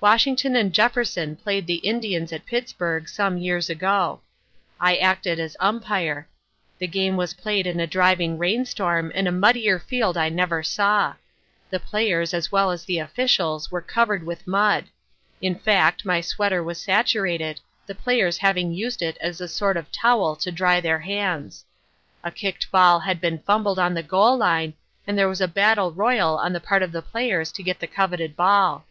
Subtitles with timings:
[0.00, 4.20] Washington and Jefferson played the Indians at Pittsburgh some years ago.
[4.80, 6.26] I acted as Umpire.
[6.80, 10.64] The game was played in a driving rain storm and a muddier field I never
[10.64, 11.14] saw.
[11.70, 14.86] The players, as well as the officials, were covered with mud.
[15.40, 19.92] In fact my sweater was saturated, the players having used it as a sort of
[19.92, 21.64] towel to dry their hands.
[22.24, 24.74] A kicked ball had been fumbled on the goal line
[25.06, 27.86] and there was a battle royal on the part of the players to get the
[27.86, 28.84] coveted ball.